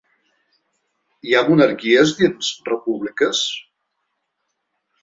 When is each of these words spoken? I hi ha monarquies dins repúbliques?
I 1.31 1.33
hi 1.33 1.35
ha 1.35 1.43
monarquies 1.49 2.15
dins 2.23 2.51
repúbliques? 2.71 3.47